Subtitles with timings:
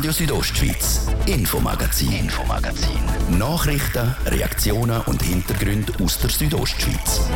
[0.00, 3.02] Radio Südostschweiz, Infomagazin, Infomagazin.
[3.38, 7.28] Nachrichten, Reaktionen und Hintergründe aus der Südostschweiz.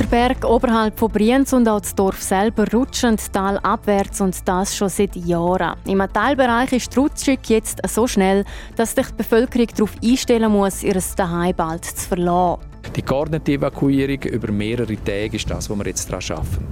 [0.00, 4.88] Der Berg oberhalb von Brienz und auch das Dorf selber rutschen talabwärts und das schon
[4.88, 5.76] seit Jahren.
[5.86, 8.44] Im Teilbereich ist die Rutschung jetzt so schnell,
[8.74, 12.69] dass sich die Bevölkerung darauf einstellen muss, ihr Zuhause bald zu verlassen.
[12.96, 16.66] Die geordnete Evakuierung über mehrere Tage ist das, was wir jetzt daran arbeiten.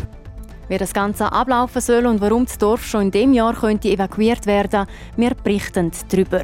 [0.69, 4.45] Wie das Ganze ablaufen soll und warum das Dorf schon in diesem Jahr könnte evakuiert
[4.47, 6.43] werden wir berichten darüber.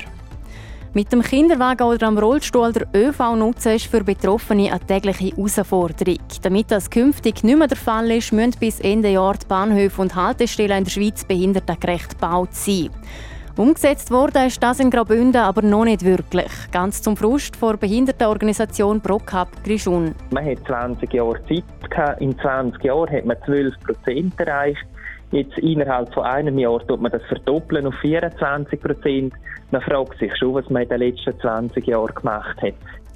[0.95, 6.19] Mit dem Kinderwagen oder am Rollstuhl der ÖV nutzen ist für Betroffene eine tägliche Herausforderung.
[6.41, 10.15] Damit das künftig nicht mehr der Fall ist, müssen bis Ende Jahr die Bahnhöfe und
[10.15, 12.91] Haltestellen in der Schweiz behindertengerecht gebaut sein.
[13.57, 16.51] Umgesetzt wurde ist das in Graubünden aber noch nicht wirklich.
[16.73, 20.13] Ganz zum Frust der Behindertenorganisation ProCap Grischun.
[20.33, 22.21] Man hat 20 Jahre Zeit gehabt.
[22.21, 24.85] In 20 Jahren hat man 12 Prozent erreicht.
[25.31, 29.35] Jetzt innerhalb von einem Jahr tut man das verdoppeln auf 24 Prozent.
[29.71, 32.75] Man fragt sich schon, was man in den letzten 20 Jahren gemacht hat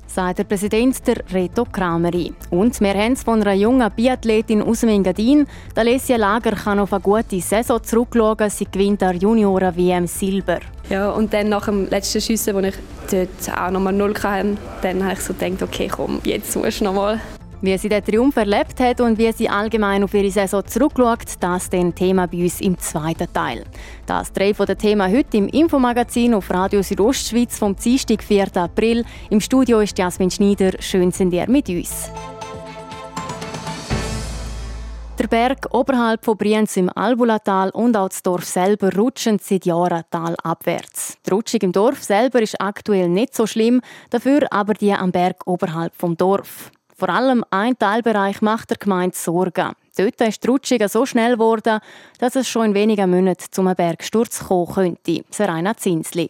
[0.09, 2.33] sagt der Präsident der Reto Krameri.
[2.51, 5.47] Und wir haben es von einer jungen Biathletin aus dem Engadin.
[5.75, 8.51] Alessia Lager kann auf eine gute Saison zurückschauen.
[8.51, 10.61] Sie gewinnt der Junioren-WM Silber.
[10.91, 12.75] Ja, und dann nach dem letzten Schiessen, wo ich
[13.11, 16.85] dort auch nochmal null hatte, dann habe ich so gedacht, okay, komm, jetzt musst du
[16.85, 17.21] nochmal.
[17.61, 21.65] Wie sie den Triumph erlebt hat und wie sie allgemein auf ihre Saison zurückschaut, das
[21.65, 23.65] ist Thema bei uns im zweiten Teil.
[24.07, 28.57] Das drei von den Themen heute im Infomagazin auf Radio Südostschweiz vom Dienstag, 4.
[28.57, 29.05] April.
[29.31, 30.81] Im Studio ist Jasmin Schneider.
[30.81, 32.13] Schön sind ihr mit uns.
[35.19, 40.05] Der Berg oberhalb von Brienz im Albulatal und auch das Dorf selber rutschen seit Jahren
[40.13, 41.19] talabwärts.
[41.27, 45.45] Die Rutschung im Dorf selber ist aktuell nicht so schlimm, dafür aber die am Berg
[45.45, 46.71] oberhalb vom Dorf.
[46.99, 49.71] Vor allem ein Teilbereich macht der Gemeinde Sorgen.
[49.97, 51.79] Dort ist die Rutschung so schnell geworden,
[52.19, 55.25] dass es schon in wenigen Monaten zum Bergsturz kommen könnte.
[55.31, 56.29] Serena Zinsli.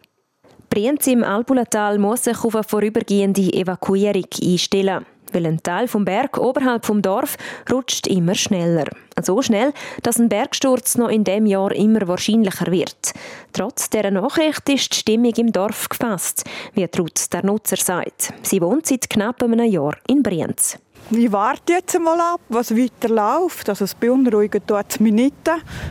[0.69, 6.39] Brienz im Albulatal muss sich auf eine vorübergehende Evakuierung einstellen weil ein Teil vom Berg
[6.39, 7.37] oberhalb vom Dorf
[7.71, 8.87] rutscht immer schneller.
[9.21, 9.73] So schnell,
[10.03, 13.13] dass ein Bergsturz noch in dem Jahr immer wahrscheinlicher wird.
[13.53, 16.45] Trotz dieser Nachricht ist die Stimmung im Dorf gefasst,
[16.75, 18.33] wie Ruth der Nutzer sagt.
[18.43, 20.79] Sie wohnt seit knapp einem Jahr in Brienz.
[21.11, 23.69] Ich warte jetzt mal ab, was weiter läuft.
[23.69, 25.35] Also es beunruhigt mich nicht,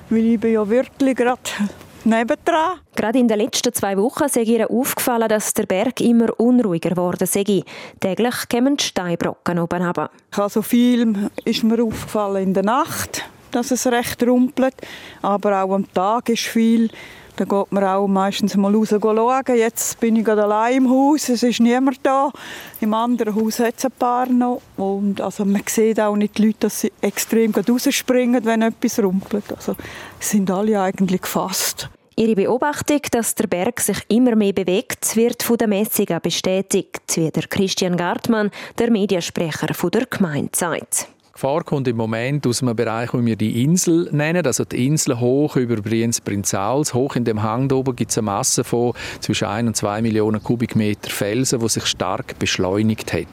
[0.09, 1.41] weil ich bin ja wirklich gerade
[2.07, 2.79] nebendran.
[2.95, 7.28] Gerade in den letzten zwei Wochen sei ihr aufgefallen, dass der Berg immer unruhiger geworden
[7.28, 7.63] sei.
[8.00, 10.09] Täglich kommen Steinbrocken oben runter.
[10.35, 14.75] Also viel ist mir aufgefallen in der Nacht, dass es recht rumpelt.
[15.22, 16.90] Aber auch am Tag ist viel.
[17.38, 19.44] Da geht man auch meistens mal raus schauen.
[19.56, 22.31] Jetzt bin ich gerade allein im Haus, es ist niemand da.
[22.81, 24.59] Im anderen Haus hat es ein paar noch.
[24.75, 29.53] Und also man sieht auch nicht die Leute, dass sie extrem rausspringen, wenn etwas rumpelt.
[29.56, 29.75] Also
[30.19, 31.90] sind alle eigentlich gefasst.
[32.19, 37.29] Ihre Beobachtung, dass der Berg sich immer mehr bewegt, wird von den Messungen bestätigt, wie
[37.29, 41.09] der Christian Gartmann, der Mediensprecher der Gemeinde, sagt.
[41.37, 45.19] Gefahr kommt im Moment aus einem Bereich, den wir die Insel nennen, also die Insel
[45.19, 46.95] hoch über Brienz-Prinzals.
[46.95, 50.41] Hoch in dem Hang oben gibt es eine Masse von zwischen 1 und 2 Millionen
[50.41, 53.27] Kubikmeter Felsen, die sich stark beschleunigt hat.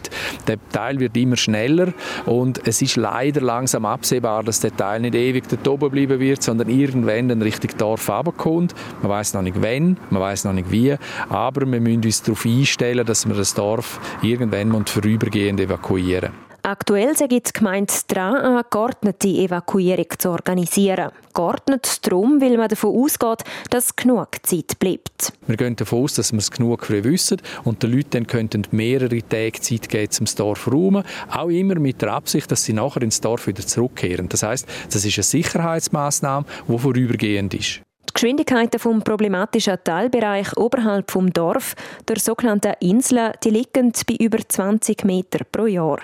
[0.46, 1.94] Der Teil wird immer schneller
[2.26, 6.42] und es ist leider langsam absehbar, dass der Teil nicht ewig dort oben bleiben wird,
[6.42, 8.74] sondern irgendwann dann Richtung Dorf runterkommt.
[9.00, 10.94] Man weiß noch nicht wann, man weiß noch nicht wie,
[11.30, 17.26] aber wir müssen uns darauf einstellen, dass wir das Dorf irgendwann vorübergehend evakuieren Aktuell sei
[17.26, 21.10] die Gemeinde dran, eine geordnete Evakuierung zu organisieren.
[21.34, 25.34] Geordnet darum, weil man davon ausgeht, dass genug Zeit bleibt.
[25.46, 29.20] Wir gehen davon aus, dass wir es genug früh wissen und den Leuten könnten mehrere
[29.28, 31.04] Tage Zeit geben, zum Dorf räumen.
[31.30, 34.30] Auch immer mit der Absicht, dass sie nachher ins Dorf wieder zurückkehren.
[34.30, 37.82] Das heißt, das ist eine Sicherheitsmaßnahme, die vorübergehend ist.
[38.14, 41.74] Die Geschwindigkeiten vom problematischen Teilbereich oberhalb vom Dorf,
[42.06, 45.98] der sogenannten Inseln, die liegen bei über 20 Meter pro Jahr.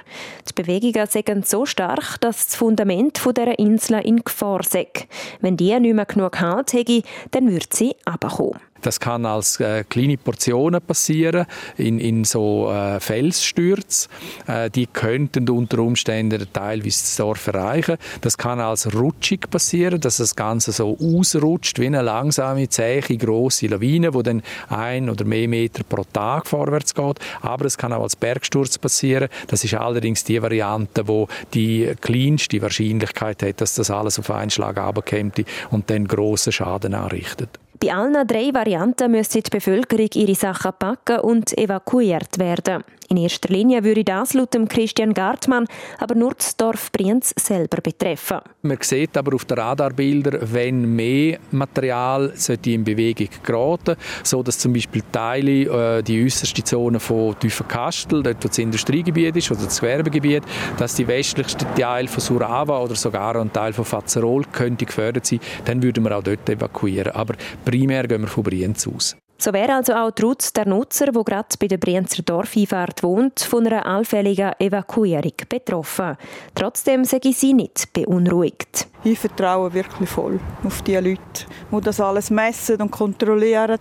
[0.48, 5.06] Die Bewegungen sind so stark, dass das Fundament dieser Insel in Gefahr ist.
[5.40, 8.58] Wenn die nicht mehr genug Halt hätte, dann würde sie abkommen.
[8.82, 11.46] Das kann als äh, kleine Portionen passieren,
[11.76, 14.10] in, in so äh, Felsstürzen.
[14.46, 17.96] Äh, die könnten unter Umständen teilweise das Dorf erreichen.
[18.20, 23.66] Das kann als rutschig passieren, dass das Ganze so ausrutscht, wie eine langsame, zähe, grosse
[23.66, 27.18] Lawine, die dann ein oder mehr Meter pro Tag vorwärts geht.
[27.42, 29.28] Aber es kann auch als Bergsturz passieren.
[29.48, 34.50] Das ist allerdings die Variante, wo die kleinste Wahrscheinlichkeit hat, dass das alles auf einen
[34.50, 37.58] Schlag runterkommt und dann grossen Schaden anrichtet.
[37.82, 38.69] Bei allen drei Varianten
[39.08, 42.84] müsste die Bevölkerung ihre Sachen packen und evakuiert werden.
[43.12, 45.66] In erster Linie würde das laut Christian Gartmann
[45.98, 48.38] aber nur das Dorf Brienz selber betreffen.
[48.62, 52.32] Man sieht aber auf den Radarbildern, wenn mehr Material
[52.64, 58.44] in Bewegung geraten so dass zum Beispiel Teile, äh, die äußerste Zone von Tüfenkastel, dort
[58.44, 60.44] wo das Industriegebiet ist oder das Gewerbegebiet,
[60.78, 65.40] dass die westlichste Teil von Surava oder sogar ein Teil von Fazerol könnte gefördert sein,
[65.64, 67.10] dann würden wir auch dort evakuieren.
[67.12, 67.34] Aber
[67.64, 69.16] primär gehen wir von Brienz aus.
[69.42, 73.66] So wäre also auch trotz der Nutzer, der gerade bei der Brienzer Dorfeinfahrt wohnt, von
[73.66, 76.18] einer allfälligen Evakuierung betroffen.
[76.54, 78.86] Trotzdem sage sie nicht beunruhigt.
[79.02, 83.78] Ich vertraue wirklich voll auf die Leute, die das alles messen und kontrollieren.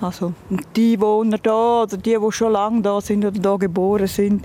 [0.00, 0.32] Also
[0.74, 4.44] die Wohner da oder die, die schon lange da sind oder da geboren sind,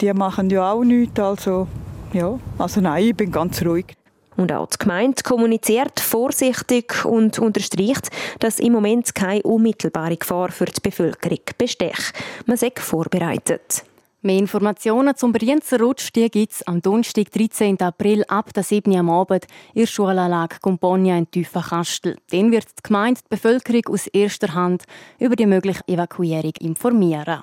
[0.00, 1.18] die machen ja auch nichts.
[1.18, 1.66] Also,
[2.12, 2.38] ja.
[2.58, 3.86] also nein, ich bin ganz ruhig.
[4.36, 10.66] Und auch die Gemeinde kommuniziert vorsichtig und unterstreicht, dass im Moment keine unmittelbare Gefahr für
[10.66, 12.12] die Bevölkerung besteht.
[12.44, 13.84] Man sei vorbereitet.
[14.26, 17.80] Mehr Informationen zum Brienzer Rutsch gibt es am Donnerstag, 13.
[17.80, 18.90] April ab der 7.
[18.90, 22.16] Uhr am Abend in der Schulanlage Componia in Tüfenkastel.
[22.32, 24.82] Dann wird die Gemeinde die Bevölkerung aus erster Hand
[25.20, 27.42] über die mögliche Evakuierung informieren.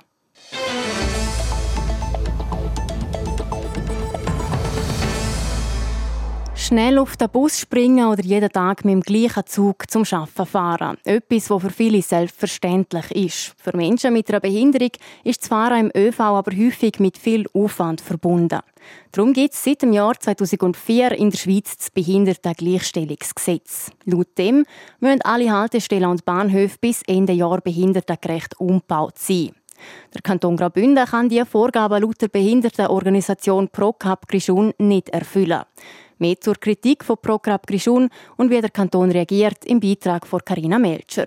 [6.63, 10.98] Schnell auf den Bus springen oder jeden Tag mit dem gleichen Zug zum Arbeiten fahren.
[11.04, 13.54] Etwas, was für viele selbstverständlich ist.
[13.62, 14.92] Für Menschen mit einer Behinderung
[15.25, 18.62] ist das Fahren im ÖV aber häufig mit viel Aufwand verbunden.
[19.12, 23.92] Darum gibt es seit dem Jahr 2004 in der Schweiz das Behindertengleichstellungsgesetz.
[24.06, 24.65] Laut dem
[25.01, 29.51] müssen alle Haltestellen und Bahnhöfe bis Ende Jahr behindertengerecht umgebaut sein.
[30.13, 35.63] Der Kanton Graubünden kann diese Vorgaben laut der Behindertenorganisation ProCap Grischun nicht erfüllen.
[36.24, 40.80] Mehr zur Kritik von Prograb Grischun und wie der Kanton reagiert im Beitrag von Karina
[40.80, 41.25] Melcher.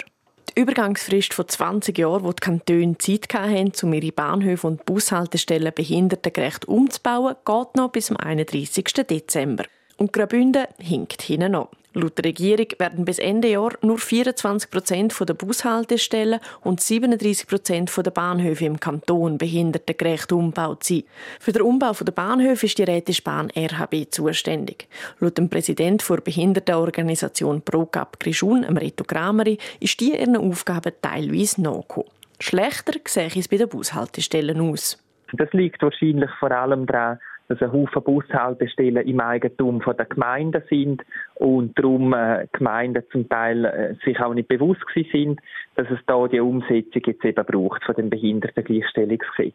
[0.48, 5.70] Die Übergangsfrist von 20 Jahren, wo die Kantone Zeit hatten, um ihre Bahnhöfe und Bushaltestellen
[5.74, 8.84] behindertengerecht umzubauen, geht noch bis zum 31.
[9.06, 9.64] Dezember.
[9.98, 11.68] Und Graubünden hinkt hinten noch.
[11.96, 17.90] Laut der Regierung werden bis Ende Jahr nur 24 Prozent der Bushaltestellen und 37 Prozent
[17.96, 21.04] der Bahnhöfe im Kanton behindertengerecht umgebaut sein.
[21.40, 24.88] Für den Umbau der Bahnhöfe ist die Rätischbahn RHB zuständig.
[25.20, 32.10] Laut dem Präsident der Behindertenorganisation ProCap Grischun, Reto Krameri, ist die ihren Aufgaben teilweise nachgekommen.
[32.40, 35.02] Schlechter sehe ich es bei den Bushaltestellen aus.
[35.32, 41.02] Das liegt wahrscheinlich vor allem daran, dass ein Haufen Bushaltestellen im Eigentum der Gemeinden sind
[41.36, 45.40] und darum äh, Gemeinden zum Teil äh, sich auch nicht bewusst sind,
[45.74, 49.54] dass es da die Umsetzung jetzt eben braucht von dem Behindertengleichstellungsgesetz.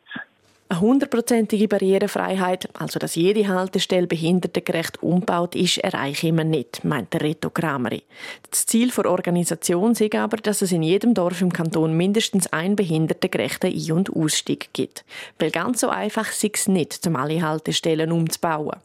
[0.72, 7.24] Eine hundertprozentige Barrierefreiheit, also dass jede Haltestelle behindertengerecht umgebaut ist, erreichen wir nicht, meint der
[7.24, 8.04] Reto Krameri.
[8.50, 12.78] Das Ziel der Organisation ist aber, dass es in jedem Dorf im Kanton mindestens einen
[12.78, 15.04] behindertengerechten Ein- und Ausstieg gibt.
[15.40, 18.78] Weil ganz so einfach ist es nicht, um alle Haltestellen umzubauen.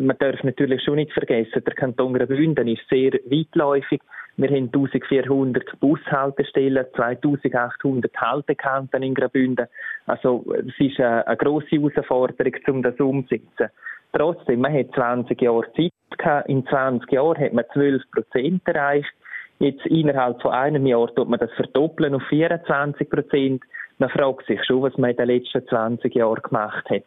[0.00, 4.00] Man darf natürlich schon nicht vergessen, der Kanton Graubünden ist sehr weitläufig.
[4.36, 9.66] Wir haben 1400 Bushaltestellen, 2800 Haltekanten in Graubünden.
[10.10, 13.68] Also es ist eine, eine grosse Herausforderung, um das umzusetzen.
[14.12, 16.48] Trotzdem, man hat 20 Jahre Zeit gehabt.
[16.48, 19.12] In 20 Jahren hat man 12 Prozent erreicht.
[19.60, 23.62] Jetzt innerhalb von einem Jahr tut man das verdoppeln auf 24 Prozent.
[23.98, 27.04] Man fragt sich schon, was man in den letzten 20 Jahren gemacht hat.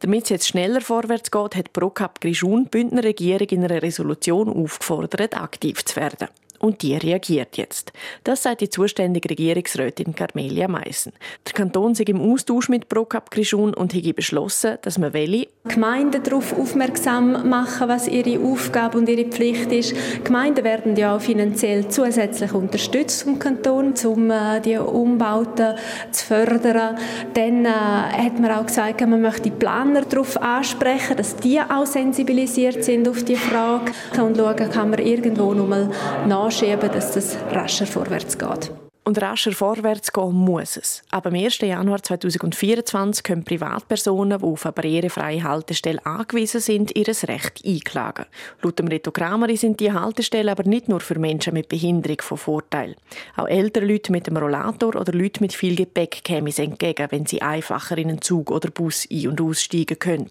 [0.00, 4.48] Damit es jetzt schneller vorwärts geht, hat ProCap Grischun die Bündner Regierung in einer Resolution
[4.48, 6.28] aufgefordert, aktiv zu werden.
[6.58, 7.92] Und die reagiert jetzt.
[8.24, 11.12] Das sagt die zuständige Regierungsrätin Carmelia Meissen.
[11.46, 16.22] Der Kanton sei im Austausch mit ProCap Grischun und habe beschlossen, dass man welche Gemeinden
[16.22, 19.94] darauf aufmerksam machen, was ihre Aufgabe und ihre Pflicht ist.
[20.24, 25.74] Gemeinden werden ja auch finanziell zusätzlich unterstützt vom Kanton, um äh, die Umbauten
[26.10, 26.96] zu fördern.
[27.34, 31.86] Dann äh, hat man auch gesagt, man möchte die Planer darauf ansprechen, dass die auch
[31.86, 35.90] sensibilisiert sind auf die Frage und schauen, kann man irgendwo nochmal
[36.26, 38.70] nach anschieben, dass das rascher vorwärts geht.
[39.02, 41.02] Und rascher vorwärts gehen muss es.
[41.10, 41.58] Ab dem 1.
[41.58, 48.26] Januar 2024 können Privatpersonen, die auf eine barrierefreie Haltestelle angewiesen sind, ihr Recht einklagen.
[48.62, 52.38] Laut dem Reto Krameri sind die Haltestellen aber nicht nur für Menschen mit Behinderung von
[52.38, 52.94] Vorteil.
[53.36, 57.26] Auch ältere Leute mit einem Rollator oder Leute mit viel Gepäck kämen es entgegen, wenn
[57.26, 60.30] sie einfacher in einen Zug oder Bus ein- und aussteigen können.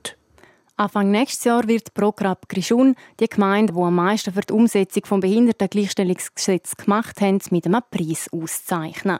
[0.77, 5.19] Anfang nächstes Jahr wird Prograb Grischun, die Gemeinde, die am meisten für die Umsetzung des
[5.21, 9.19] Behindertengleichstellungsgesetzes gemacht hat, mit einem Preis auszeichnen.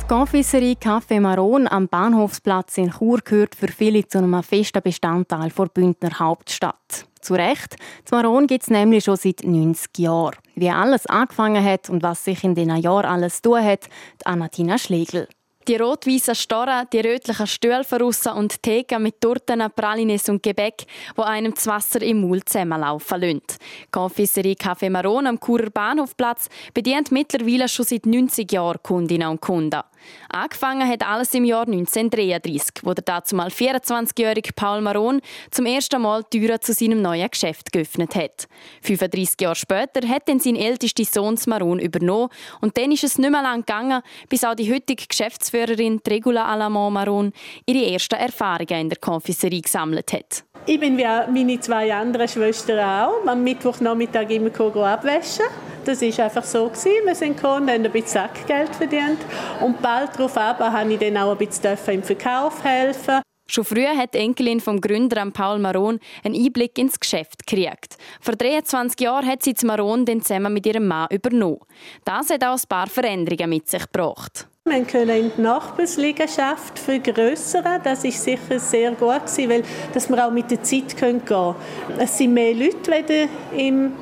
[0.00, 5.50] Die Confiserie Café Maron am Bahnhofsplatz in Chur gehört für viele zu einem festen Bestandteil
[5.50, 7.08] der Bündner Hauptstadt.
[7.28, 7.76] Zu Recht.
[8.08, 10.36] Die Maron gibt es nämlich schon seit 90 Jahren.
[10.54, 13.84] Wie alles angefangen hat und was sich in diesen Jahren alles tun hat,
[14.20, 15.28] die Anatina Schlegel.
[15.68, 21.20] Die rot-weißen Storren, die rötlichen Stühle verrussen und Theke mit Torten, Pralines und Gebäck, wo
[21.20, 23.42] einem das Wasser im Mund zusammenlaufen lassen.
[23.50, 29.42] Die Konfiserie Café Maron am Churer Bahnhofplatz bedient mittlerweile schon seit 90 Jahren Kundinnen und
[29.42, 29.82] Kunden.
[30.30, 36.24] Angefangen hat alles im Jahr 1933, wo der dazumal 24-jährige Paul Maron zum ersten Mal
[36.32, 38.48] die Türen zu seinem neuen Geschäft geöffnet hat.
[38.82, 42.28] 35 Jahre später hat dann sein ältester Sohn Maron übernommen
[42.60, 46.94] und dann ist es nicht mehr lang gegangen, bis auch die heutige Geschäftsführerin Regula Alamont
[46.94, 47.32] Maron
[47.66, 50.44] ihre ersten Erfahrungen in der Konfiserie gesammelt hat.
[50.70, 53.26] Ich bin wie meine zwei anderen Schwestern auch.
[53.26, 54.50] Am Mittwochnachmittag immer
[54.86, 55.46] abwaschen.
[55.86, 56.70] Das war einfach so.
[56.70, 59.16] Wir sind gekommen, haben ein bisschen Sackgeld verdient.
[59.62, 63.22] Und bald darauf habe ich dann auch ein bisschen im Verkauf helfen.
[63.50, 67.96] Schon früher hat die Enkelin vom Gründer Paul Maron einen Einblick ins Geschäft gekriegt.
[68.20, 71.60] Vor 23 Jahren hat sie Maron dann zusammen mit ihrem Mann übernommen.
[72.04, 74.47] Das hat auch ein paar Veränderungen mit sich gebracht.
[74.68, 77.80] Wir können die Nachbarsliegenschaft vergrößern.
[77.82, 79.62] Das ist sicher sehr gut weil
[79.94, 81.54] dass wir auch mit der Zeit gehen können.
[81.98, 83.92] Es sind mehr Leute als im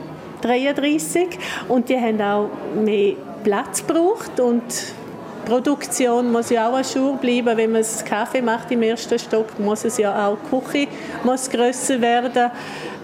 [0.43, 6.85] 33 und die haben auch mehr Platz gebraucht und die Produktion muss ja auch ein
[6.85, 7.57] Schur bleiben.
[7.57, 10.89] Wenn man Kaffee macht im ersten Stock, muss es ja auch die Küche
[11.23, 12.51] muss grösser werden,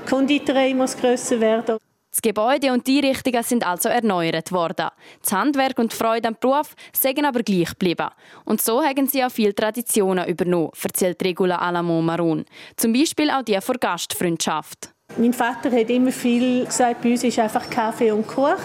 [0.05, 1.79] die Konditorei muss grösser werden.
[2.13, 4.91] Das Gebäude und die Einrichtungen sind also erneuert worden.
[5.23, 8.11] Das Handwerk und die Freude am Beruf sind aber gleich geblieben.
[8.45, 12.45] Und so haben sie auch viele Traditionen übernommen, erzählt Regula Alamo Maron.
[12.77, 14.92] Zum Beispiel auch die vor Gastfreundschaft.
[15.17, 18.57] Mein Vater hat immer viel gesagt, bei uns ist einfach Kaffee und Kuchen.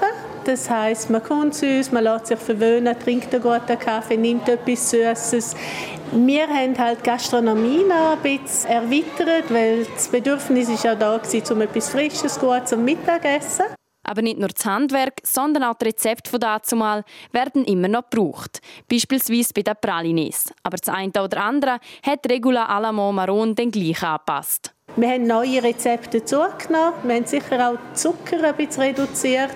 [0.46, 4.48] Das heißt, man kommt zu uns, man lässt sich verwöhnen, trinkt einen guten Kaffee, nimmt
[4.48, 5.56] etwas Süßes.
[6.14, 11.52] Wir haben halt Gastronomie noch ein bisschen erweitert, weil das Bedürfnis ist ja da war,
[11.52, 13.66] um etwas Frisches, Gutes zum Mittagessen.
[14.04, 18.62] Aber nicht nur das Handwerk, sondern auch die Rezepte von dazumal werden immer noch gebraucht.
[18.90, 20.54] Beispielsweise bei den Pralines.
[20.64, 24.77] Aber das eine oder andere hat Regula Alamo Maron den gleich angepasst.
[25.00, 26.94] Wir haben neue Rezepte zugenommen.
[27.04, 29.52] Wir haben sicher auch Zucker ein bisschen reduziert.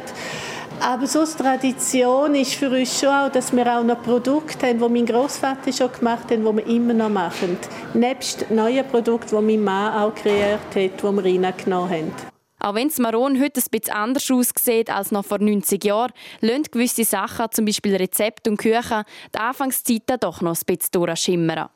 [0.79, 4.77] Aber so eine Tradition ist für uns schon auch, dass wir auch noch Produkte haben,
[4.77, 7.57] die mein Großvater schon gemacht hat, die wir immer noch machen.
[7.95, 12.13] Nebst neuen Produkten, die mein Mann auch kreiert hat, die wir reingenommen haben.
[12.59, 16.65] Auch wenn das Maron heute ein bisschen anders aussieht als noch vor 90 Jahren, lassen
[16.71, 21.69] gewisse Sachen, zum Beispiel Rezepte und Küchen, die Anfangszeiten doch noch ein bisschen durchschimmern.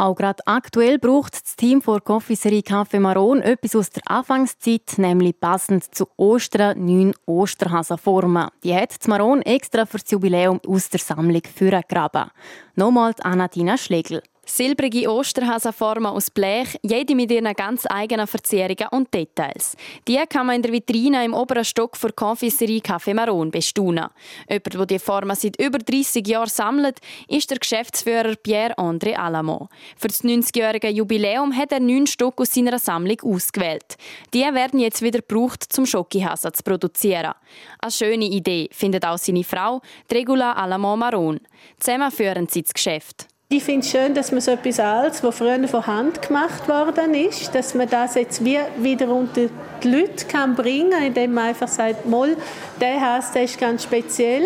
[0.00, 5.38] Auch gerade aktuell braucht das Team vor Confiserie Café Maron etwas aus der Anfangszeit, nämlich
[5.38, 8.48] passend zu Ostern neun Osterhasenformen.
[8.64, 12.30] Die hat das Maron extra für das Jubiläum aus der Sammlung vorgegraben.
[12.76, 14.22] Nochmal Anatina Schlegel.
[14.52, 19.76] Silbrige Osterhasenformen aus Blech, jede mit ihren ganz eigenen Verzierungen und Details.
[20.08, 24.08] Die kann man in der Vitrine im oberen Stock vor Confiserie Café Maron bestaunen.
[24.48, 29.68] Jemand, der die Formen seit über 30 Jahren sammelt, ist der Geschäftsführer Pierre-André Alamo.
[29.96, 33.96] Für das 90-jährige Jubiläum hat er neun Stück aus seiner Sammlung ausgewählt.
[34.34, 37.34] Die werden jetzt wieder gebraucht, zum Schokihasen zu produzieren.
[37.78, 39.80] Eine schöne Idee, findet auch seine Frau,
[40.12, 41.38] Regula Alamo Maron.
[41.78, 43.28] Zusammen führen sie das Geschäft.
[43.52, 47.14] Ich finde es schön, dass man so etwas Altes, was früher von Hand gemacht worden
[47.14, 49.48] ist, dass man das jetzt wie wieder unter
[49.82, 52.36] die Leute kann bringen kann, indem man einfach sagt, Moll,
[52.80, 54.44] der Hase der ist ganz speziell.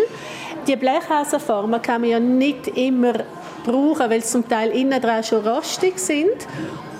[0.66, 3.12] Die Blechhasenformen kann man ja nicht immer
[3.62, 6.48] brauchen, weil sie zum Teil innen dran schon rostig sind.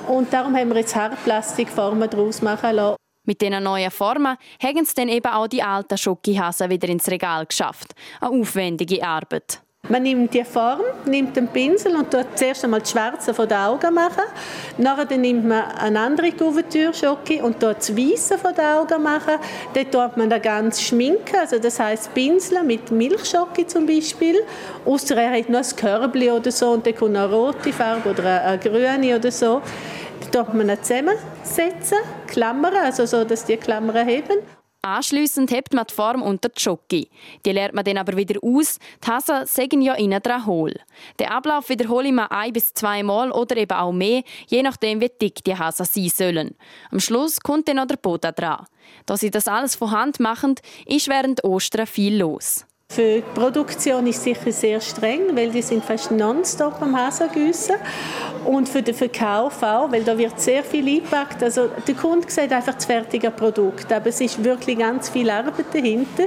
[0.06, 2.96] Und darum haben wir jetzt Hartplastikformen daraus machen lassen.
[3.24, 7.46] Mit diesen neuen Formen haben sie dann eben auch die alten Schokihasen wieder ins Regal
[7.46, 7.94] geschafft.
[8.20, 9.63] Eine aufwendige Arbeit.
[9.90, 13.58] Man nimmt die Form, nimmt den Pinsel und tut zuerst einmal die Schwärze von den
[13.58, 14.24] Augen machen.
[14.78, 19.34] Nachher nimmt man eine andere Kuvertürschocke und tut das Weiße von den Augen machen.
[19.74, 24.36] Dann tut man das ganz schminken, also das heißt Pinseln mit Milchschocke zum Beispiel.
[24.86, 28.42] Außer er hat noch ein Körbchen oder so und dann kommt eine rote Farbe oder
[28.42, 29.60] eine grüne oder so.
[30.20, 34.38] Dann tut man ihn zusammensetzen, Klammern, also so, dass die Klammern heben.
[34.84, 37.06] Anschliessend hebt man die Form unter die Schocke.
[37.46, 38.78] Die lernt man dann aber wieder aus.
[39.02, 40.74] Die Hasen sägen ja innen dran hohl.
[41.18, 45.42] Den Ablauf wiederhole ich ein bis zweimal oder eben auch mehr, je nachdem wie dick
[45.42, 46.54] die Hasen sein sollen.
[46.90, 48.66] Am Schluss kommt dann noch der Boden dran.
[49.06, 52.66] Da sie das alles von Hand machen, ist während Ostern viel los.
[52.90, 57.76] Für die Produktion ist sicher sehr streng, weil die sind fast nonstop am Hasengüssen.
[58.44, 61.42] Und für den Verkauf auch, weil da wird sehr viel eingepackt.
[61.42, 65.66] Also der Kunde sieht einfach das fertige Produkt, aber es ist wirklich ganz viel Arbeit
[65.72, 66.24] dahinter.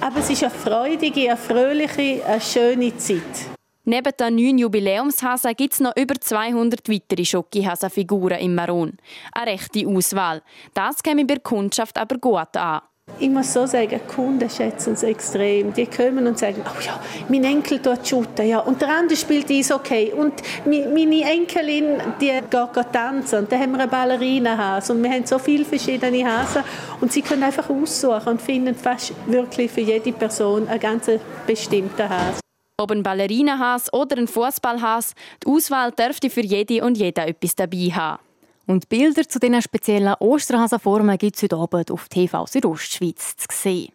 [0.00, 3.50] Aber es ist eine freudige, eine fröhliche, eine schöne Zeit.
[3.84, 8.96] Neben den neun Jubiläumshasen gibt es noch über 200 weitere Schokihasenfiguren im Maron.
[9.32, 10.42] Eine rechte Auswahl.
[10.72, 12.82] Das käme bei der Kundschaft aber gut an.
[13.22, 15.74] Ich muss so sagen, Kunden schätzen es extrem.
[15.74, 16.98] Die kommen und sagen, oh ja,
[17.28, 20.32] mein Enkel tut shooten, ja, und der andere spielt Eishockey und
[20.64, 25.38] meine Enkelin, die geht, tanzen und dann haben wir einen Ballerinenhase und wir haben so
[25.38, 26.62] viele verschiedene Hasen
[27.02, 31.10] und sie können einfach aussuchen und finden fast wirklich für jede Person einen ganz
[31.46, 32.40] bestimmten Hase.
[32.78, 35.12] Ob ein Ballerinenhas oder ein Fußballhas,
[35.44, 38.29] die Auswahl dürfte für jede und jeder etwas dabei haben.
[38.66, 43.92] Und Bilder zu diesen speziellen Osterhasenformen gibt es heute Abend auf TV Südostschweiz zu sehen.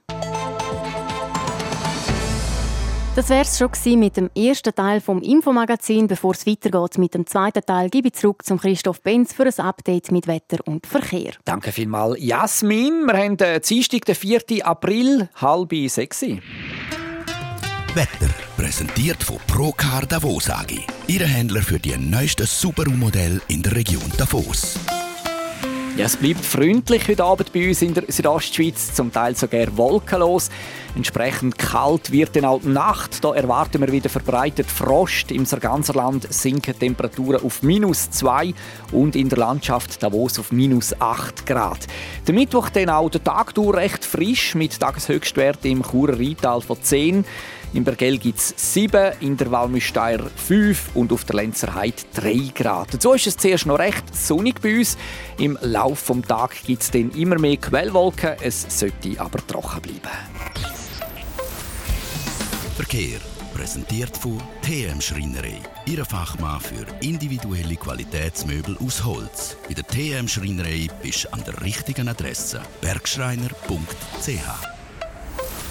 [3.16, 6.08] Das wäre es schon mit dem ersten Teil vom Infomagazin.
[6.08, 9.66] Bevor es weitergeht mit dem zweiten Teil, gebe ich zurück zum Christoph Benz für ein
[9.66, 11.32] Update mit Wetter und Verkehr.
[11.46, 13.06] Danke vielmals, Jasmin.
[13.06, 14.68] Wir haben den Dienstag, den 4.
[14.68, 16.24] April, halb sechs.
[16.24, 16.42] Wetter
[18.56, 20.80] präsentiert von Procar Davos AG.
[21.08, 24.80] Ihre Händler für die neuesten Subaru-Modelle in der Region Davos.
[25.98, 30.50] Ja, es bleibt freundlich heute Abend bei uns in der Südostschweiz, zum Teil sogar wolkenlos.
[30.94, 33.24] Entsprechend kalt wird dann auch die Nacht.
[33.24, 35.32] Da erwarten wir wieder verbreitet Frost.
[35.32, 38.54] Im ganzen Land sinken Temperaturen auf minus 2
[38.92, 41.88] und in der Landschaft Davos auf minus 8 Grad.
[42.28, 46.82] Der Mittwoch dann auch der Tag durch recht frisch mit Tageshöchstwerten im Churer Rheintal von
[46.82, 47.24] 10.
[47.76, 52.52] In Bergell gibt es 7, in der Walmüsteier 5 und auf der Lenzer Heide 3
[52.56, 52.94] Grad.
[52.94, 54.98] Dazu ist es zuerst noch recht sonnig bei uns.
[55.38, 58.36] Im Laufe des Tages gibt es dann immer mehr Quellwolken.
[58.42, 60.16] Es sollte aber trocken bleiben.
[62.78, 63.20] Verkehr
[63.54, 65.60] präsentiert von TM Schreinerei.
[65.86, 69.58] Ihre Fachmann für individuelle Qualitätsmöbel aus Holz.
[69.68, 72.62] Bei der TM Schreinerei bist du an der richtigen Adresse.
[72.80, 74.75] bergschreiner.ch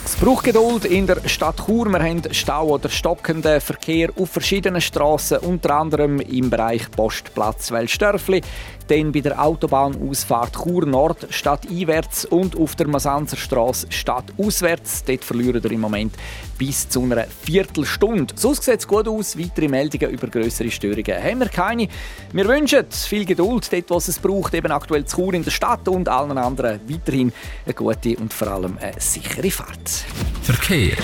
[0.05, 1.87] es braucht Geduld in der Stadt Chur.
[1.87, 8.43] Wir haben Stau oder stockenden Verkehr auf verschiedenen Straßen, unter anderem im Bereich Postplatz Wellstörfli,
[8.89, 15.05] dann bei der Autobahnausfahrt Chur Nord stadteinwärts und auf der Masanzer Straße stadtauswärts.
[15.05, 16.15] Dort verlieren wir im Moment
[16.59, 18.35] bis zu einer Viertelstunde.
[18.37, 19.39] Sonst sieht es gut aus.
[19.39, 21.89] Weitere Meldungen über größere Störungen haben wir keine.
[22.33, 25.89] Wir wünschen viel Geduld dort, was es braucht, eben aktuell zu Chur in der Stadt
[25.89, 27.33] und allen anderen weiterhin
[27.65, 30.05] eine gute und vor allem eine sichere Fahrt.
[30.43, 30.97] Verkehr.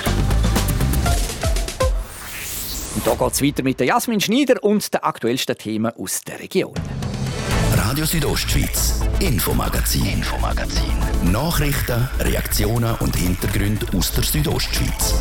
[2.94, 6.40] Und da geht es weiter mit der Jasmin Schneider und den aktuellsten Themen aus der
[6.40, 6.74] Region.
[7.82, 10.92] Radio Südostschweiz, Infomagazin, Infomagazin.
[11.32, 15.14] Nachrichten, Reaktionen und Hintergründe aus der Südostschweiz.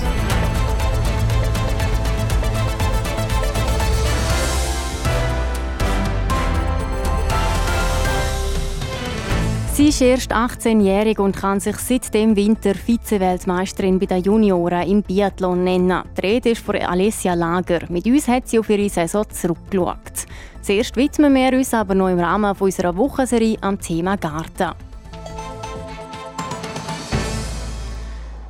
[9.73, 15.01] Sie ist erst 18-jährig und kann sich seit dem Winter Vize-Weltmeisterin bei den Junioren im
[15.01, 16.03] Biathlon nennen.
[16.17, 17.79] Die Rede ist von Alessia Lager.
[17.87, 20.25] Mit uns hat sie auf ihre Saison zurückgeschaut.
[20.61, 24.75] Zuerst widmen wir uns aber noch im Rahmen unserer Wochenserie am Thema Garten.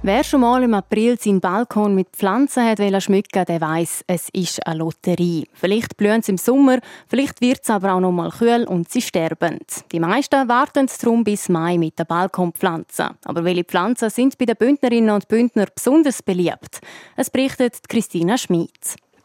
[0.02, 4.66] Wer schon mal im April seinen Balkon mit Pflanzen hat schmücken der weiß, es ist
[4.66, 5.46] eine Lotterie.
[5.54, 9.02] Vielleicht blühen sie im Sommer, vielleicht wird es aber auch noch mal kühl und sie
[9.02, 9.60] sterben.
[9.92, 13.10] Die meisten warten darum bis Mai mit den Balkonpflanzen.
[13.26, 16.80] Aber welche Pflanzen sind bei den Bündnerinnen und Bündner besonders beliebt?
[17.18, 18.72] Es berichtet Christina Schmid.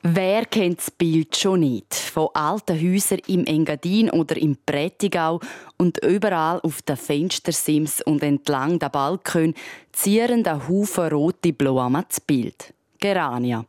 [0.06, 1.94] Wer kennt das Bild schon nicht?
[1.94, 5.40] Von alten Häusern im Engadin oder im Prättigau
[5.78, 9.54] und überall auf den Fenstersims und entlang der Balkon
[9.92, 12.74] zieren der Haufen rote Blumen das Bild.
[13.00, 13.64] Gerania.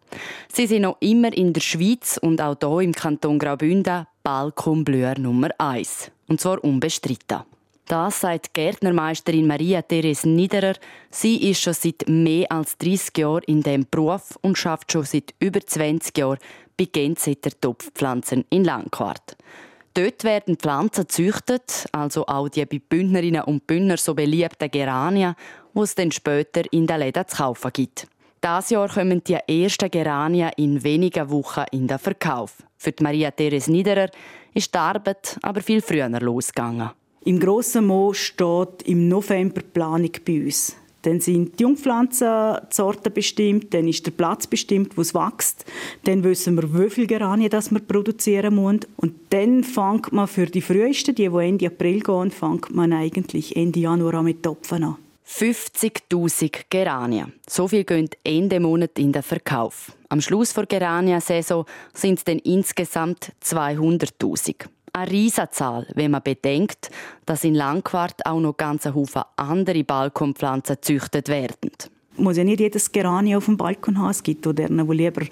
[0.51, 5.51] Sie sind noch immer in der Schweiz und auch hier im Kanton Graubünden Balkonblüher Nummer
[5.57, 6.11] 1.
[6.27, 7.43] Und zwar unbestritten.
[7.87, 10.73] Das sagt Gärtnermeisterin Maria Therese Niederer.
[11.11, 15.35] Sie ist schon seit mehr als 30 Jahren in diesem Beruf und schafft schon seit
[15.39, 16.39] über 20 Jahren
[16.77, 19.37] bei Gensetter Topfpflanzen in Langquart.
[19.93, 25.35] Dort werden Pflanzen gezüchtet, also auch die bei Bündnerinnen und Bündner so beliebten Gerania,
[25.75, 28.07] die es dann später in den Läden zu kaufen gibt.
[28.43, 32.63] Dieses Jahr kommen die ersten Geranien in wenigen Wochen in den Verkauf.
[32.77, 34.09] Für Maria Therese Niederer
[34.55, 36.89] ist die Arbeit aber viel früher losgegangen.
[37.27, 40.75] Im grossen Mo steht im November die Planung bei uns.
[41.01, 45.65] Dann sind die Jungpflanzensorten bestimmt, dann ist der Platz bestimmt, wo es wächst.
[46.03, 48.81] Dann wissen wir, wie viel Geranien das wir produzieren müssen.
[48.97, 53.55] Und dann fängt man für die frühesten, die, die Ende April gehen, fängt man eigentlich
[53.55, 54.97] Ende Januar mit Topfen an.
[55.27, 57.33] 50.000 Geranien.
[57.49, 59.93] So viel gehen Ende Monat in den Verkauf.
[60.09, 66.89] Am Schluss der Geranien-Saison sind es dann insgesamt 200.000 eine Riesenzahl, wenn man bedenkt,
[67.25, 71.71] dass in Langquart auch noch ganze Haufen andere Balkonpflanzen gezüchtet werden.
[72.17, 74.11] Muss ja nicht jedes Geranie auf dem Balkon haben.
[74.11, 75.25] Es gibt auch deren, die lieber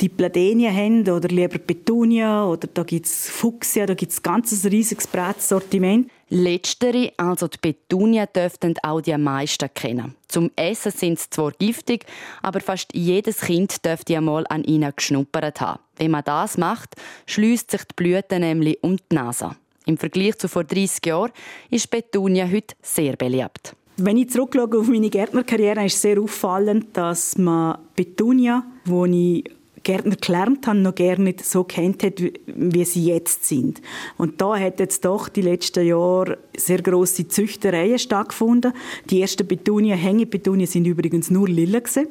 [0.00, 4.22] die Pladenia haben oder lieber Petunia oder da gibt es Fuchsia, da gibt es ein
[4.22, 6.10] ganzes riesiges breites Sortiment.
[6.28, 10.14] Letztere, also die Petunia, dürften auch die meisten kennen.
[10.26, 12.04] Zum Essen sind sie zwar giftig,
[12.42, 15.80] aber fast jedes Kind dürfte einmal an ihnen geschnuppert haben.
[15.96, 19.56] Wenn man das macht, schließt sich die Blüte nämlich um die Nase.
[19.86, 21.32] Im Vergleich zu vor 30 Jahren
[21.70, 23.76] ist Petunia heute sehr beliebt.
[23.98, 29.44] Wenn ich zurückschaue auf meine Gärtnerkarriere, ist sehr auffallend, dass man Petunia, wo ich
[29.86, 33.80] Gärtner gelernt habe, noch gerne nicht so kennt hat, wie sie jetzt sind.
[34.18, 38.72] Und da hat jetzt doch die letzten Jahre sehr große Züchtereien stattgefunden.
[39.08, 42.08] Die ersten Petunien, Hängepetunien, sind übrigens nur lila gewesen.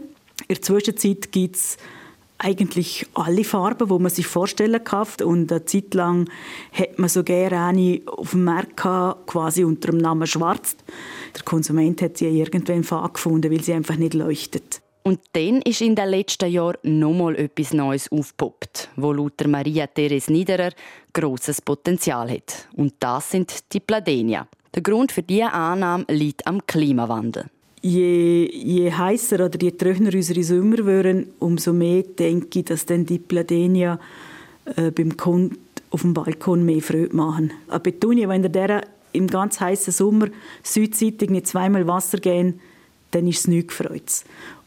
[0.47, 1.77] In der Zwischenzeit gibt es
[2.37, 5.07] eigentlich alle Farben, die man sich vorstellen kann.
[5.25, 6.29] Und eine Zeit lang
[6.71, 10.77] hat man so gerne eine auf dem Markt gehabt, quasi unter dem Namen Schwarz.
[11.35, 14.81] Der Konsument hat sie irgendwann gefunden, weil sie einfach nicht leuchtet.
[15.07, 20.31] Und dann ist in den letzten Jahren nochmal etwas Neues aufgepoppt, wo laut Maria Therese
[20.31, 20.71] Niederer
[21.13, 22.67] grosses Potenzial hat.
[22.75, 24.47] Und das sind die Pladenia.
[24.73, 27.45] Der Grund für diese Annahme liegt am Klimawandel
[27.85, 33.05] je, je heißer oder je trockener unsere Sommer werden, umso mehr denke ich, dass dann
[33.05, 33.99] die Pladenia
[34.75, 35.57] äh, beim Kunden
[35.91, 37.51] auf dem Balkon mehr Freude machen.
[37.67, 38.81] Eine Petunia, wenn der
[39.13, 40.27] im ganz heißen Sommer
[40.63, 42.59] südseitig nicht zweimal Wasser gehen,
[43.11, 44.23] dann ist es nicht gefreut.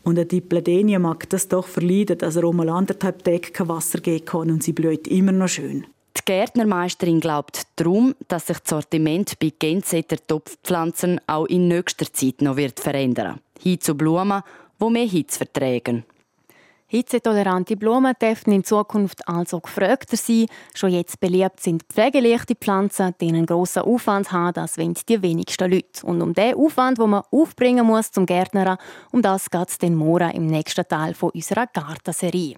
[0.08, 4.24] Und eine Dipladenia mag das doch verleiden, dass er um anderthalb Tage kein Wasser gehen
[4.24, 5.86] kann und sie blüht immer noch schön.
[6.16, 12.40] Die Gärtnermeisterin glaubt darum, dass sich das Sortiment bei Gensetter Topfpflanzen auch in nächster Zeit
[12.40, 13.40] noch wird verändern.
[13.60, 14.42] Hin zu Blumen,
[14.80, 16.04] die mehr Hitze vertragen.
[16.90, 20.46] Hitzetolerante Blumen dürfen in Zukunft also gefragter sein.
[20.74, 25.70] Schon jetzt beliebt sind pflegeleichte Pflanzen, die einen grossen Aufwand haben, das wollen die wenigsten
[25.70, 26.06] Leute.
[26.06, 28.78] Und um den Aufwand, den man aufbringen muss zum Gärtner,
[29.12, 32.56] um das geht es den morgen im nächsten Teil unserer Gartenserie.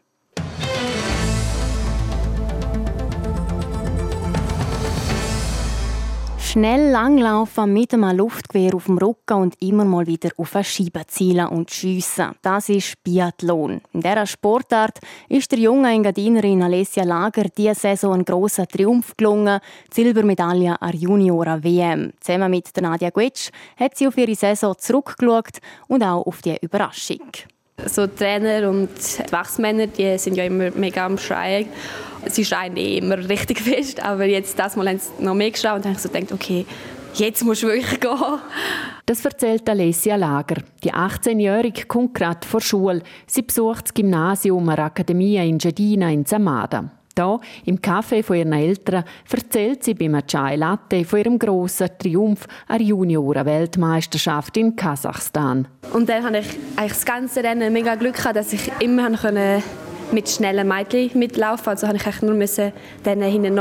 [6.51, 11.07] Schnell langlaufen mit einem Luftgewehr auf dem Rücken und immer mal wieder auf eine Scheibe
[11.07, 12.33] zielen und schiessen.
[12.43, 13.81] Das ist Biathlon.
[13.93, 19.61] In dieser Sportart ist der jungen Engadinerin Alessia Lager diese Saison ein grosser Triumph gelungen.
[19.97, 22.15] Die Silbermedaille an Junioren WM.
[22.19, 27.31] Zusammen mit Nadia Guetsch hat sie auf ihre Saison zurückgeschaut und auch auf die Überraschung.
[27.87, 28.91] So Trainer und
[29.31, 31.67] Wachsmänner, die sind ja immer mega am Schreien.
[32.27, 35.75] Sie schreien eh immer richtig fest, aber jetzt das Mal haben sie noch mehr geschrien
[35.75, 36.67] und habe ich so gedacht, okay,
[37.15, 38.39] jetzt musst du wirklich gehen.
[39.07, 40.63] Das erzählt Alessia Lager.
[40.85, 43.03] Die 18-Jährige kommt gerade vor Schule.
[43.27, 46.91] Sie besucht das Gymnasium der Akademie in Gedina in Zamada.
[47.17, 52.47] Hier, im Café von ihren Eltern, erzählt sie beim Chai Latte von ihrem grossen Triumph
[52.69, 55.69] an Junioren-Weltmeisterschaft in Kasachstan.
[55.93, 59.11] Und dann hatte ich eigentlich das ganze Rennen mega Glück gehabt, dass ich immer
[60.13, 61.69] mit schnellen Mädchen mitlaufen.
[61.69, 62.73] Also musste ich nur müssen
[63.05, 63.55] dann hinten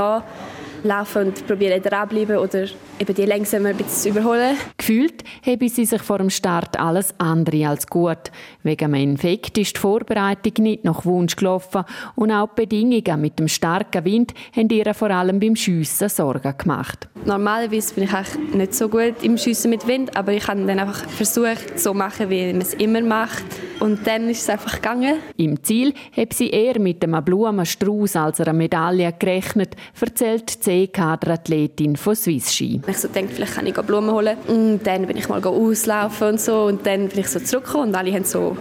[0.84, 2.66] laufen und probieren dranbleiben oder
[3.00, 4.58] eben die langsamer ein bisschen zu überholen.
[4.78, 8.32] Gefühlt habe sie sich vor dem Start alles andere als gut.
[8.64, 11.84] Wegen einem Infekt ist die Vorbereitung nicht nach Wunsch gelaufen
[12.16, 16.54] und auch die Bedingungen mit dem starken Wind haben ihr vor allem beim Schiessen Sorgen
[16.58, 17.08] gemacht.
[17.26, 20.80] Normalerweise bin ich eigentlich nicht so gut im Schiessen mit Wind, aber ich habe dann
[20.80, 23.44] einfach versucht, so zu machen, wie man es immer macht.
[23.80, 25.16] Und dann ist es einfach gegangen.
[25.38, 31.96] Im Ziel hat sie eher mit einem Blumenstrauß als einer Medaille gerechnet, erzählt die C-Kader-Athletin
[31.96, 32.82] von Swiss Ski.
[32.88, 34.38] Ich so denke, vielleicht kann ich Blumen holen.
[34.48, 36.64] Und dann bin ich mal auslaufen und so.
[36.64, 38.58] Und dann bin ich so zurückgekommen und alle haben so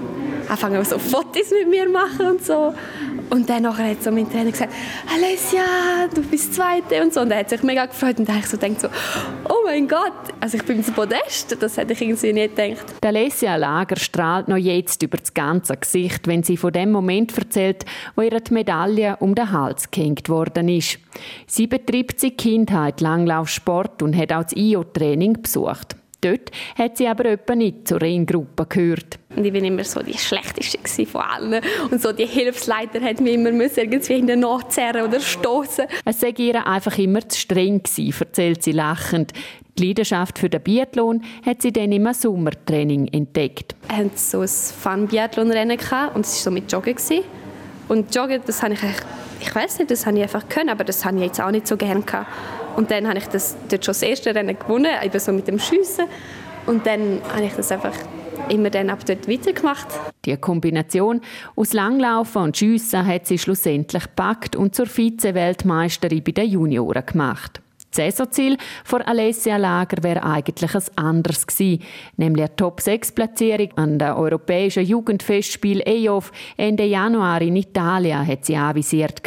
[0.48, 2.74] angefangen, so Fotos mit mir machen und so.
[3.30, 4.72] Und dann nachher hat so mein Trainer gesagt,
[5.14, 7.20] Alessia, du bist Zweite und so.
[7.20, 8.88] Und er hat sich mega gefreut und habe ich so gedacht, so,
[9.48, 12.86] oh mein Gott, also ich bin im Podest, das hätte ich irgendwie nicht gedacht.
[13.02, 17.36] Die Alessia Lager strahlt noch jetzt über das ganze Gesicht, wenn sie von dem Moment
[17.36, 17.67] erzählt,
[18.16, 20.98] wo ihr die Medaille um den Hals gehängt worden ist.
[21.46, 25.96] Sie betreibt seit Kindheit Langlaufsport und hat auch das IO-Training besucht.
[26.20, 29.20] Dort hat sie aber etwa nicht zur Ringgruppe gehört.
[29.36, 31.62] Und ich war immer so die Schlechteste von allen.
[31.92, 35.84] Und so die Hilfsleiter hat mich immer irgendwie in den nachzerren oder stoßen.
[36.04, 39.32] Es sei ihr einfach immer zu streng gewesen, erzählt sie lachend.
[39.78, 43.76] Die Leidenschaft für den Biathlon hat sie dann im Sommertraining entdeckt.
[43.86, 45.78] Wir hatten so ein Fun-Biathlon-Rennen
[46.14, 46.96] und es war so mit Joggen.
[47.88, 48.80] Und Joggen, das habe ich,
[49.40, 51.66] ich weiß nicht, das habe ich einfach können, aber das habe ich jetzt auch nicht
[51.66, 52.26] so gerne gehabt.
[52.76, 55.58] Und dann habe ich das dort schon das erste Rennen gewonnen, eben so mit dem
[55.58, 56.04] Schiessen.
[56.66, 57.94] Und dann habe ich das einfach
[58.50, 59.88] immer dann ab dort weitergemacht.
[60.24, 61.20] Die Kombination
[61.56, 67.60] aus Langlaufen und Schiessen hat sie schlussendlich gepackt und zur Vize-Weltmeisterin bei den Junioren gemacht.
[67.98, 71.82] Saisonziel von Alessia Lager wäre eigentlich ein anderes gewesen,
[72.16, 79.20] nämlich eine Top-6-Platzierung an der europäischen Jugendfestspiel EOF Ende Januar in Italien hat sie anvisiert.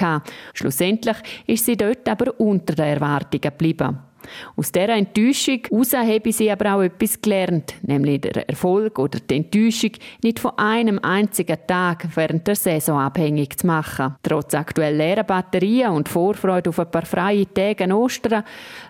[0.54, 4.11] Schlussendlich ist sie dort aber unter den Erwartungen geblieben.
[4.56, 9.38] Aus dieser Enttäuschung heraus habe sie aber auch etwas gelernt, nämlich der Erfolg oder die
[9.38, 9.92] Enttäuschung
[10.24, 14.16] nicht von einem einzigen Tag während der Saison abhängig zu machen.
[14.24, 18.44] Trotz aktuell leeren Batterien und Vorfreude auf ein paar freie Tage an Ostern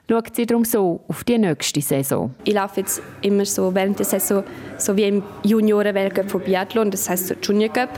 [0.09, 2.33] schaut sie darum so auf die nächste Saison.
[2.43, 4.43] Ich laufe jetzt immer so während der Saison
[4.77, 7.89] so wie im Juniorenweltcup von Biathlon, das heißt so Junior Cup.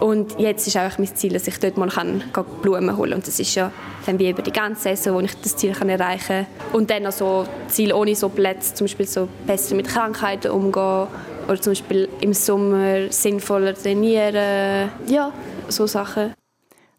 [0.00, 2.24] Und jetzt ist einfach mein Ziel, dass ich dort mal kann,
[2.62, 3.18] Blumen holen kann.
[3.18, 3.70] Und das ist ja
[4.06, 6.72] dann wie über die ganze Saison, wo ich das Ziel kann erreichen kann.
[6.72, 11.06] Und dann noch so Ziel ohne so Plätze, zum Beispiel so besser mit Krankheiten umgehen
[11.46, 14.90] oder zum Beispiel im Sommer sinnvoller trainieren.
[15.06, 15.32] Ja,
[15.68, 16.34] so Sachen.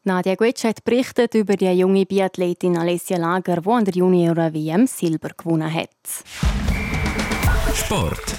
[0.04, 5.30] Nadia Guetsch hat berichtet über die junge Biathletin Alessia Lager, die an der Junioren-WM Silber
[5.38, 5.90] gewonnen hat.
[7.76, 8.38] Sport.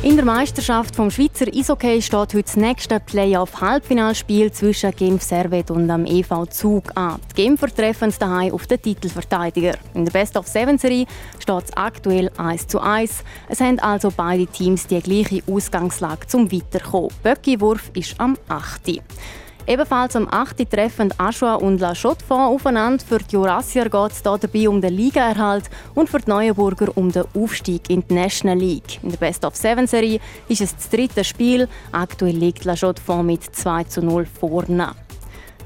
[0.00, 5.88] In der Meisterschaft vom Schweizer Eishockey steht heute das nächste Playoff-Halbfinalspiel zwischen Genf Servet und
[5.88, 7.20] dem EV Zug an.
[7.32, 9.74] Die Genfer treffen daheim auf den Titelverteidiger.
[9.94, 11.06] In der Best-of-Seven-Serie
[11.40, 13.24] steht es aktuell 1 zu 1.
[13.48, 17.10] Es haben also beide Teams die gleiche Ausgangslage zum Weiterkommen.
[17.24, 19.02] Böcki-Wurf ist am 8.
[19.68, 20.70] Ebenfalls am 8.
[20.70, 23.04] treffen Aschua und La Chaux-de-Fonds aufeinander.
[23.04, 27.24] Für die Jurassier geht es dabei um den Ligaerhalt und für die Neuenburger um den
[27.34, 28.98] Aufstieg in die National League.
[29.02, 31.68] In der Best-of-Seven-Serie ist es das dritte Spiel.
[31.92, 34.94] Aktuell liegt La Chaux-de-Fonds mit 2 zu 0 vorne.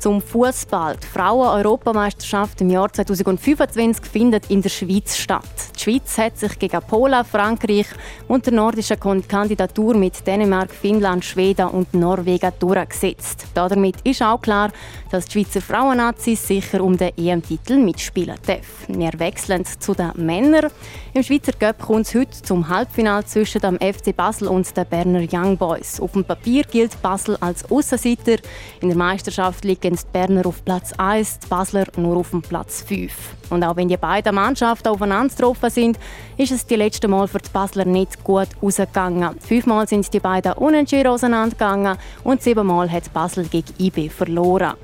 [0.03, 0.97] Zum Fußball.
[1.01, 5.45] Die Frauen-Europameisterschaft im Jahr 2025 findet in der Schweiz statt.
[5.77, 7.87] Die Schweiz hat sich gegen Polen, Frankreich
[8.27, 13.47] und der nordischen Kandidatur mit Dänemark, Finnland, Schweden und Norwegen durchgesetzt.
[13.55, 14.73] Damit ist auch klar,
[15.13, 18.99] dass die Schweizer Frauennazis sicher um den EM-Titel mitspielen dürfen.
[18.99, 20.73] Wir wechseln zu den Männern.
[21.15, 25.29] Im Schweizer Cup kommt es heute zum Halbfinale zwischen dem FC Basel und den Berner
[25.31, 26.01] Young Boys.
[26.01, 28.39] Auf dem Papier gilt Basel als Aussenseiter.
[28.81, 32.83] In der Meisterschaft liegen die Berner auf Platz 1, die Basler nur auf dem Platz
[32.83, 33.13] 5.
[33.51, 35.99] Und auch wenn die beiden Mannschaften aufeinander getroffen sind,
[36.37, 39.37] ist es die letzte Mal für die Basler nicht gut ausgegangen.
[39.41, 44.75] Fünfmal sind die beiden unentschieden auseinandergegangen und siebenmal hat Basel gegen IB verloren.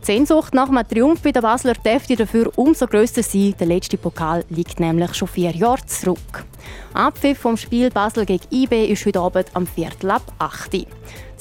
[0.00, 3.54] Die Sehnsucht nach einem Triumph bei den Basler dürfte dafür umso grösser sein.
[3.58, 6.44] Der letzte Pokal liegt nämlich schon vier Jahre zurück.
[6.92, 10.86] Abpfiff vom Spiel Basel gegen IB ist heute Abend am Viertel ab 8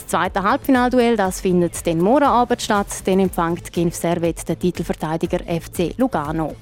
[0.04, 2.88] Das zweite Halbfinalduell das findet den morgen Abend statt.
[3.06, 6.56] Dann empfängt Genf Servet den Titelverteidiger FC Lugano.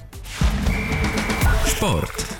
[1.66, 2.31] Sport.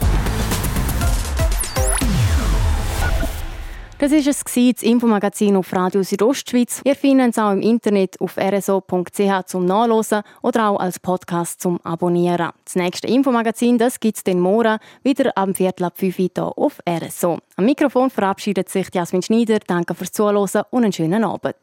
[4.02, 6.82] Das war es, das Infomagazin auf Radio Südostschweiz.
[6.86, 11.80] Ihr findet es auch im Internet auf rso.ch zum Nachlesen oder auch als Podcast zum
[11.84, 12.50] Abonnieren.
[12.66, 17.38] Das nächste Infomagazin gibt es den morgen wieder am Viertel ab 5 Uhr auf RSO.
[17.58, 19.60] Am Mikrofon verabschiedet sich Jasmin Schneider.
[19.68, 21.56] Danke fürs Zuhören und einen schönen Abend.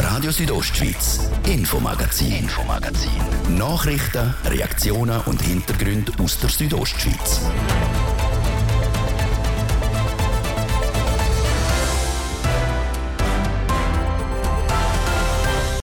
[0.00, 3.10] Radio Südostschweiz, Infomagazin, Infomagazin.
[3.58, 7.40] Nachrichten, Reaktionen und Hintergründe aus der Südostschweiz.